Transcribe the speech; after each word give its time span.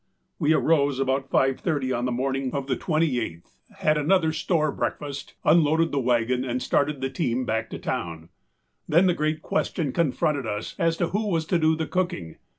We 0.39 0.51
arose 0.55 0.97
about 0.99 1.29
five 1.29 1.59
thirty 1.59 1.91
on 1.91 2.05
the 2.05 2.11
morning 2.11 2.53
of 2.55 2.65
the 2.65 2.75
twenty 2.75 3.19
eighth, 3.19 3.59
had 3.77 3.99
another 3.99 4.33
store 4.33 4.71
breakfast, 4.71 5.35
unloaded 5.43 5.91
the 5.91 5.99
wagon, 5.99 6.43
and 6.43 6.59
started 6.59 7.01
the 7.01 7.09
team 7.11 7.45
back 7.45 7.69
to 7.69 7.77
town. 7.77 8.29
Then 8.89 9.05
the 9.05 9.13
great 9.13 9.43
question 9.43 9.91
confronted 9.93 10.47
us 10.47 10.75
as 10.79 10.97
to 10.97 11.09
who 11.09 11.27
was 11.27 11.45
to 11.45 11.59
do 11.59 11.75
the 11.75 11.85
cooking. 11.85 12.37